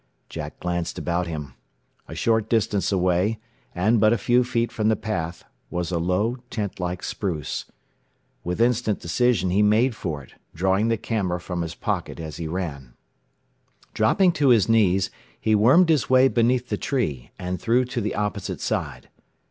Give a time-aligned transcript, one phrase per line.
[0.29, 1.53] Jack glanced about him.
[2.07, 3.37] A short distance away,
[3.75, 7.65] and but a few feet from the path, was a low, tent like spruce.
[8.43, 12.47] With instant decision he made for it, drawing the camera from his pocket as he
[12.47, 12.95] ran.
[13.93, 18.15] Dropping to his knees, he wormed his way beneath the tree, and through to the
[18.15, 19.07] opposite side.